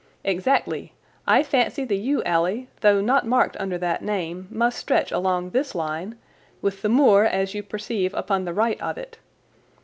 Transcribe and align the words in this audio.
"Exactly. 0.23 0.93
I 1.27 1.43
fancy 1.43 1.85
the 1.85 1.95
yew 1.95 2.23
alley, 2.23 2.67
though 2.79 3.01
not 3.01 3.27
marked 3.27 3.55
under 3.59 3.77
that 3.77 4.01
name, 4.01 4.47
must 4.49 4.79
stretch 4.79 5.11
along 5.11 5.51
this 5.51 5.75
line, 5.75 6.17
with 6.59 6.81
the 6.81 6.89
moor, 6.89 7.23
as 7.25 7.53
you 7.53 7.61
perceive, 7.61 8.11
upon 8.15 8.45
the 8.45 8.53
right 8.55 8.81
of 8.81 8.97
it. 8.97 9.19